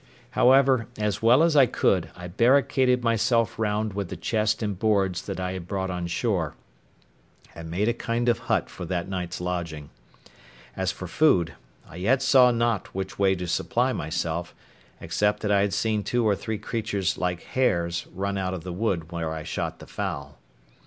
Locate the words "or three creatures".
16.27-17.19